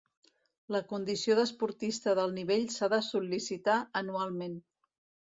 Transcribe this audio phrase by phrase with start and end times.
[0.75, 4.57] La condició d'esportista d'alt nivell s'ha de sol·licitar anualment.